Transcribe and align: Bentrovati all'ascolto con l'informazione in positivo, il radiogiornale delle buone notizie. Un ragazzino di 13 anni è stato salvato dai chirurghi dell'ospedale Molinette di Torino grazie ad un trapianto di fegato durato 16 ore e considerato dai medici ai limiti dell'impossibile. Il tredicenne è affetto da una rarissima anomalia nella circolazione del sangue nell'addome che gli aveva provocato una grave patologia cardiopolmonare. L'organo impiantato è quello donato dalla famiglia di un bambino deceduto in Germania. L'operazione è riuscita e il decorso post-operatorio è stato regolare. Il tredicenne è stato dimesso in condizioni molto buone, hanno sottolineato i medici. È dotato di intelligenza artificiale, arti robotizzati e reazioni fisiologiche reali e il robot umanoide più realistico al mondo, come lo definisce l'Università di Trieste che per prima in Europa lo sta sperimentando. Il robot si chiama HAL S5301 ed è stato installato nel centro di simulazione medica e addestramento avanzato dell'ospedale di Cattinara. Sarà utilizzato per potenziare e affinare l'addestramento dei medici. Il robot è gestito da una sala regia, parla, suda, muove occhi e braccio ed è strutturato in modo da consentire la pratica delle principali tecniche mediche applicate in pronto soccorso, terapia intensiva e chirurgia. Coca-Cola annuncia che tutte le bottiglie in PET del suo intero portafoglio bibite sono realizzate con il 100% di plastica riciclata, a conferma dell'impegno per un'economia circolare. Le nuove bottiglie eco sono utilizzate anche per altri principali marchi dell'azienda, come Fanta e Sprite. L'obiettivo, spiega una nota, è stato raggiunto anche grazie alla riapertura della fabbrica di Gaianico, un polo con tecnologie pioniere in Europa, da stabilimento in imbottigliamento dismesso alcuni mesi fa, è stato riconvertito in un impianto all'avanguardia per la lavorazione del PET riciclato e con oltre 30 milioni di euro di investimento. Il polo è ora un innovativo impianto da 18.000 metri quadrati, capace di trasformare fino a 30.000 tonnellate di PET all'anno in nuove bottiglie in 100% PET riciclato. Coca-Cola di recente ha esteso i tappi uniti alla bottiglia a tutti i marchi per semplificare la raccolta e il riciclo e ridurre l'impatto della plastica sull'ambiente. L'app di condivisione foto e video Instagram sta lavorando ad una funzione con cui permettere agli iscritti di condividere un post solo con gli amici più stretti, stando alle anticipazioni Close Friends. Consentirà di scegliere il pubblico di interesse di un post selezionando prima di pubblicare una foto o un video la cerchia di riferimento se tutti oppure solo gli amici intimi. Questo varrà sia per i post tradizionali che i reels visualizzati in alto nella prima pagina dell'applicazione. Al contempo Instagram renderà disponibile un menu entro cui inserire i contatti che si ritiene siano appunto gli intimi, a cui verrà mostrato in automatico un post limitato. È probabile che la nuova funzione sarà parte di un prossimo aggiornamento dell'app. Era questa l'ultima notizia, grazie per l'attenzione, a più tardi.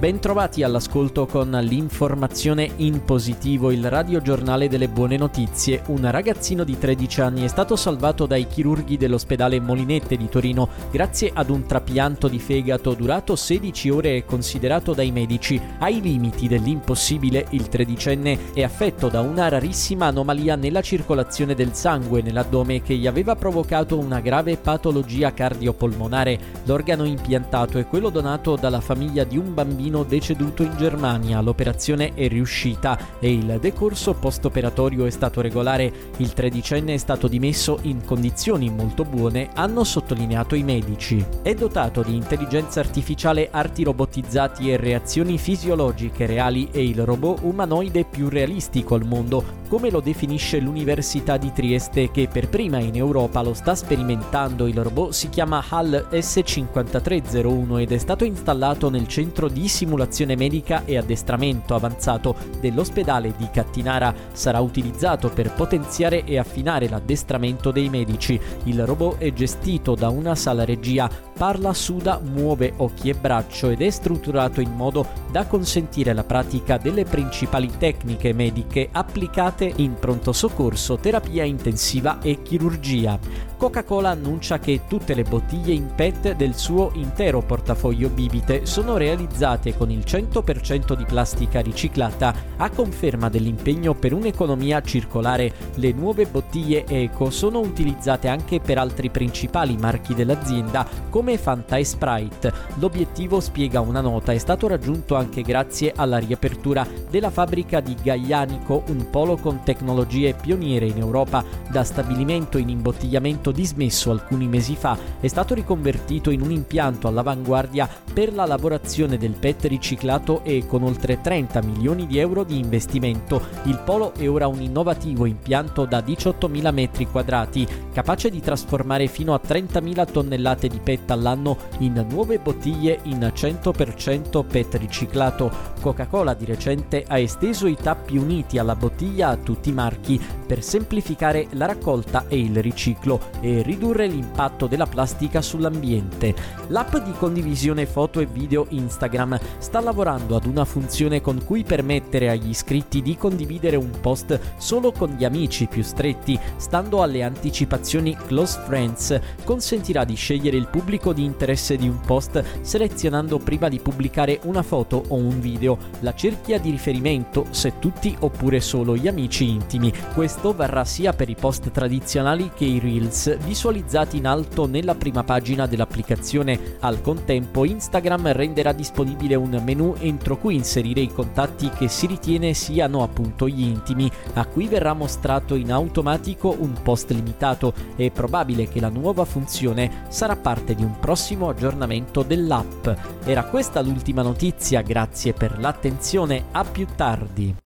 Bentrovati 0.00 0.62
all'ascolto 0.62 1.26
con 1.26 1.50
l'informazione 1.50 2.70
in 2.76 3.04
positivo, 3.04 3.70
il 3.70 3.86
radiogiornale 3.86 4.66
delle 4.66 4.88
buone 4.88 5.18
notizie. 5.18 5.82
Un 5.88 6.10
ragazzino 6.10 6.64
di 6.64 6.78
13 6.78 7.20
anni 7.20 7.42
è 7.42 7.48
stato 7.48 7.76
salvato 7.76 8.24
dai 8.24 8.46
chirurghi 8.46 8.96
dell'ospedale 8.96 9.60
Molinette 9.60 10.16
di 10.16 10.26
Torino 10.30 10.70
grazie 10.90 11.30
ad 11.34 11.50
un 11.50 11.66
trapianto 11.66 12.28
di 12.28 12.38
fegato 12.38 12.94
durato 12.94 13.36
16 13.36 13.90
ore 13.90 14.16
e 14.16 14.24
considerato 14.24 14.94
dai 14.94 15.10
medici 15.10 15.60
ai 15.80 16.00
limiti 16.00 16.48
dell'impossibile. 16.48 17.48
Il 17.50 17.68
tredicenne 17.68 18.54
è 18.54 18.62
affetto 18.62 19.08
da 19.08 19.20
una 19.20 19.48
rarissima 19.48 20.06
anomalia 20.06 20.56
nella 20.56 20.80
circolazione 20.80 21.54
del 21.54 21.74
sangue 21.74 22.22
nell'addome 22.22 22.80
che 22.80 22.94
gli 22.94 23.06
aveva 23.06 23.36
provocato 23.36 23.98
una 23.98 24.20
grave 24.20 24.56
patologia 24.56 25.34
cardiopolmonare. 25.34 26.38
L'organo 26.64 27.04
impiantato 27.04 27.76
è 27.76 27.86
quello 27.86 28.08
donato 28.08 28.56
dalla 28.56 28.80
famiglia 28.80 29.24
di 29.24 29.36
un 29.36 29.52
bambino 29.52 29.88
deceduto 30.04 30.62
in 30.62 30.74
Germania. 30.76 31.40
L'operazione 31.40 32.14
è 32.14 32.28
riuscita 32.28 33.18
e 33.18 33.32
il 33.32 33.58
decorso 33.60 34.14
post-operatorio 34.14 35.04
è 35.04 35.10
stato 35.10 35.40
regolare. 35.40 35.92
Il 36.16 36.32
tredicenne 36.32 36.94
è 36.94 36.96
stato 36.96 37.28
dimesso 37.28 37.78
in 37.82 38.04
condizioni 38.04 38.70
molto 38.70 39.04
buone, 39.04 39.50
hanno 39.54 39.84
sottolineato 39.84 40.54
i 40.54 40.62
medici. 40.62 41.24
È 41.42 41.54
dotato 41.54 42.02
di 42.02 42.14
intelligenza 42.14 42.80
artificiale, 42.80 43.48
arti 43.50 43.84
robotizzati 43.84 44.70
e 44.70 44.76
reazioni 44.76 45.36
fisiologiche 45.36 46.26
reali 46.26 46.68
e 46.72 46.84
il 46.84 47.04
robot 47.04 47.40
umanoide 47.42 48.04
più 48.04 48.28
realistico 48.28 48.94
al 48.94 49.04
mondo, 49.04 49.59
come 49.70 49.88
lo 49.88 50.00
definisce 50.00 50.58
l'Università 50.58 51.36
di 51.36 51.52
Trieste 51.52 52.10
che 52.10 52.26
per 52.26 52.48
prima 52.48 52.80
in 52.80 52.96
Europa 52.96 53.40
lo 53.40 53.54
sta 53.54 53.76
sperimentando. 53.76 54.66
Il 54.66 54.82
robot 54.82 55.12
si 55.12 55.28
chiama 55.28 55.64
HAL 55.66 56.08
S5301 56.10 57.78
ed 57.78 57.92
è 57.92 57.98
stato 57.98 58.24
installato 58.24 58.90
nel 58.90 59.06
centro 59.06 59.46
di 59.46 59.68
simulazione 59.68 60.34
medica 60.34 60.84
e 60.84 60.98
addestramento 60.98 61.76
avanzato 61.76 62.34
dell'ospedale 62.58 63.32
di 63.36 63.48
Cattinara. 63.52 64.12
Sarà 64.32 64.58
utilizzato 64.58 65.28
per 65.28 65.52
potenziare 65.52 66.24
e 66.24 66.36
affinare 66.36 66.88
l'addestramento 66.88 67.70
dei 67.70 67.88
medici. 67.88 68.40
Il 68.64 68.84
robot 68.84 69.18
è 69.18 69.32
gestito 69.32 69.94
da 69.94 70.08
una 70.08 70.34
sala 70.34 70.64
regia, 70.64 71.08
parla, 71.38 71.72
suda, 71.72 72.20
muove 72.20 72.72
occhi 72.78 73.08
e 73.08 73.14
braccio 73.14 73.70
ed 73.70 73.82
è 73.82 73.90
strutturato 73.90 74.60
in 74.60 74.74
modo 74.74 75.06
da 75.30 75.46
consentire 75.46 76.12
la 76.12 76.24
pratica 76.24 76.76
delle 76.76 77.04
principali 77.04 77.70
tecniche 77.78 78.32
mediche 78.32 78.88
applicate 78.90 79.59
in 79.64 79.94
pronto 79.94 80.32
soccorso, 80.32 80.96
terapia 80.96 81.44
intensiva 81.44 82.20
e 82.20 82.42
chirurgia. 82.42 83.18
Coca-Cola 83.56 84.08
annuncia 84.08 84.58
che 84.58 84.82
tutte 84.88 85.12
le 85.12 85.22
bottiglie 85.22 85.74
in 85.74 85.92
PET 85.94 86.34
del 86.34 86.54
suo 86.54 86.92
intero 86.94 87.42
portafoglio 87.42 88.08
bibite 88.08 88.64
sono 88.64 88.96
realizzate 88.96 89.76
con 89.76 89.90
il 89.90 89.98
100% 89.98 90.96
di 90.96 91.04
plastica 91.04 91.60
riciclata, 91.60 92.34
a 92.56 92.70
conferma 92.70 93.28
dell'impegno 93.28 93.94
per 93.94 94.14
un'economia 94.14 94.80
circolare. 94.80 95.52
Le 95.74 95.92
nuove 95.92 96.24
bottiglie 96.24 96.86
eco 96.86 97.28
sono 97.28 97.58
utilizzate 97.58 98.28
anche 98.28 98.60
per 98.60 98.78
altri 98.78 99.10
principali 99.10 99.76
marchi 99.76 100.14
dell'azienda, 100.14 100.86
come 101.10 101.36
Fanta 101.36 101.76
e 101.76 101.84
Sprite. 101.84 102.52
L'obiettivo, 102.76 103.40
spiega 103.40 103.80
una 103.80 104.00
nota, 104.00 104.32
è 104.32 104.38
stato 104.38 104.68
raggiunto 104.68 105.16
anche 105.16 105.42
grazie 105.42 105.92
alla 105.94 106.16
riapertura 106.16 106.86
della 107.10 107.30
fabbrica 107.30 107.80
di 107.80 107.94
Gaianico, 108.00 108.84
un 108.86 109.10
polo 109.10 109.36
con 109.36 109.49
tecnologie 109.62 110.34
pioniere 110.34 110.86
in 110.86 110.98
Europa, 110.98 111.44
da 111.68 111.84
stabilimento 111.84 112.58
in 112.58 112.68
imbottigliamento 112.68 113.50
dismesso 113.50 114.10
alcuni 114.10 114.46
mesi 114.46 114.76
fa, 114.76 114.96
è 115.20 115.26
stato 115.26 115.54
riconvertito 115.54 116.30
in 116.30 116.40
un 116.40 116.50
impianto 116.50 117.08
all'avanguardia 117.08 117.88
per 118.12 118.32
la 118.32 118.46
lavorazione 118.46 119.18
del 119.18 119.32
PET 119.32 119.64
riciclato 119.64 120.42
e 120.44 120.66
con 120.66 120.82
oltre 120.82 121.20
30 121.20 121.62
milioni 121.62 122.06
di 122.06 122.18
euro 122.18 122.44
di 122.44 122.58
investimento. 122.58 123.42
Il 123.64 123.80
polo 123.84 124.14
è 124.14 124.28
ora 124.28 124.46
un 124.46 124.60
innovativo 124.60 125.26
impianto 125.26 125.84
da 125.84 126.00
18.000 126.00 126.72
metri 126.72 127.06
quadrati, 127.06 127.66
capace 127.92 128.30
di 128.30 128.40
trasformare 128.40 129.06
fino 129.06 129.34
a 129.34 129.40
30.000 129.44 130.10
tonnellate 130.10 130.68
di 130.68 130.80
PET 130.82 131.10
all'anno 131.10 131.56
in 131.78 132.04
nuove 132.08 132.38
bottiglie 132.38 133.00
in 133.04 133.30
100% 133.34 134.44
PET 134.44 134.74
riciclato. 134.74 135.50
Coca-Cola 135.80 136.34
di 136.34 136.44
recente 136.44 137.04
ha 137.06 137.18
esteso 137.18 137.66
i 137.66 137.76
tappi 137.76 138.16
uniti 138.16 138.58
alla 138.58 138.76
bottiglia 138.76 139.28
a 139.28 139.36
tutti 139.42 139.70
i 139.70 139.72
marchi 139.72 140.20
per 140.46 140.62
semplificare 140.62 141.46
la 141.52 141.66
raccolta 141.66 142.26
e 142.28 142.38
il 142.38 142.60
riciclo 142.60 143.20
e 143.40 143.62
ridurre 143.62 144.06
l'impatto 144.06 144.66
della 144.66 144.86
plastica 144.86 145.40
sull'ambiente. 145.42 146.34
L'app 146.68 146.96
di 146.96 147.12
condivisione 147.12 147.86
foto 147.86 148.20
e 148.20 148.26
video 148.26 148.66
Instagram 148.68 149.38
sta 149.58 149.80
lavorando 149.80 150.36
ad 150.36 150.46
una 150.46 150.64
funzione 150.64 151.20
con 151.20 151.42
cui 151.44 151.64
permettere 151.64 152.30
agli 152.30 152.48
iscritti 152.48 153.02
di 153.02 153.16
condividere 153.16 153.76
un 153.76 153.90
post 154.00 154.38
solo 154.58 154.92
con 154.92 155.10
gli 155.10 155.24
amici 155.24 155.66
più 155.66 155.82
stretti, 155.82 156.38
stando 156.56 157.02
alle 157.02 157.22
anticipazioni 157.22 158.16
Close 158.26 158.60
Friends. 158.66 159.20
Consentirà 159.44 160.04
di 160.04 160.14
scegliere 160.14 160.56
il 160.56 160.68
pubblico 160.68 161.12
di 161.12 161.24
interesse 161.24 161.76
di 161.76 161.88
un 161.88 162.00
post 162.00 162.42
selezionando 162.60 163.38
prima 163.38 163.68
di 163.68 163.78
pubblicare 163.78 164.40
una 164.44 164.62
foto 164.62 165.02
o 165.08 165.16
un 165.16 165.40
video 165.40 165.78
la 166.00 166.14
cerchia 166.14 166.58
di 166.58 166.70
riferimento 166.70 167.46
se 167.50 167.78
tutti 167.78 168.14
oppure 168.20 168.60
solo 168.60 168.96
gli 168.96 169.08
amici 169.08 169.29
intimi. 169.38 169.92
Questo 170.12 170.52
varrà 170.52 170.84
sia 170.84 171.12
per 171.12 171.28
i 171.28 171.34
post 171.34 171.70
tradizionali 171.70 172.50
che 172.54 172.64
i 172.64 172.78
reels 172.78 173.38
visualizzati 173.38 174.16
in 174.16 174.26
alto 174.26 174.66
nella 174.66 174.94
prima 174.94 175.24
pagina 175.24 175.66
dell'applicazione. 175.66 176.76
Al 176.80 177.00
contempo 177.00 177.64
Instagram 177.64 178.32
renderà 178.32 178.72
disponibile 178.72 179.36
un 179.36 179.60
menu 179.64 179.94
entro 179.98 180.36
cui 180.36 180.54
inserire 180.54 181.00
i 181.00 181.12
contatti 181.12 181.70
che 181.70 181.88
si 181.88 182.06
ritiene 182.06 182.54
siano 182.54 183.02
appunto 183.02 183.48
gli 183.48 183.62
intimi, 183.62 184.10
a 184.34 184.44
cui 184.46 184.66
verrà 184.66 184.92
mostrato 184.92 185.54
in 185.54 185.72
automatico 185.72 186.54
un 186.58 186.74
post 186.82 187.10
limitato. 187.10 187.72
È 187.96 188.10
probabile 188.10 188.68
che 188.68 188.80
la 188.80 188.88
nuova 188.88 189.24
funzione 189.24 190.04
sarà 190.08 190.36
parte 190.36 190.74
di 190.74 190.82
un 190.82 190.98
prossimo 190.98 191.48
aggiornamento 191.48 192.22
dell'app. 192.22 192.88
Era 193.24 193.44
questa 193.44 193.80
l'ultima 193.80 194.22
notizia, 194.22 194.82
grazie 194.82 195.32
per 195.32 195.58
l'attenzione, 195.58 196.44
a 196.52 196.64
più 196.64 196.86
tardi. 196.96 197.69